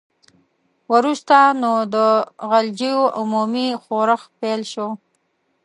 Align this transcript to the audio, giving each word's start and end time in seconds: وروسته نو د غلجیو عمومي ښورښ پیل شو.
وروسته 0.93 1.37
نو 1.61 1.73
د 1.93 1.95
غلجیو 2.49 3.01
عمومي 3.19 3.67
ښورښ 3.83 4.21
پیل 4.39 4.61
شو. 4.71 4.87